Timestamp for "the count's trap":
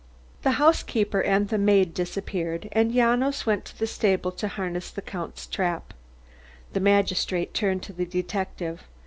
4.89-5.93